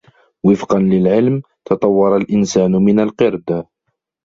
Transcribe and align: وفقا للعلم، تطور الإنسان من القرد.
وفقا 0.43 0.79
للعلم، 0.79 1.41
تطور 1.69 2.17
الإنسان 2.17 2.71
من 2.71 2.99
القرد. 2.99 3.65